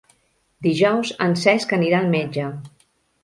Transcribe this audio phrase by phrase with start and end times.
[0.67, 2.47] Dijous en Cesc anirà al metge.